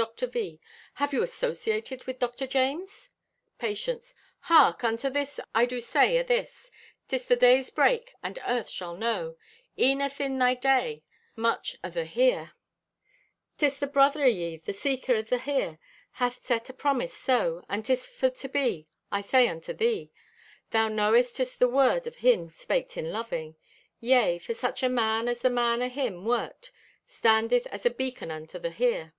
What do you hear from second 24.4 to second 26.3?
such a man as the man o' him